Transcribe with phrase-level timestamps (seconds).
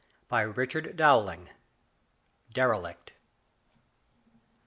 [0.29, 1.49] BY RICHARD DOWLING.
[2.51, 3.13] DERELICT.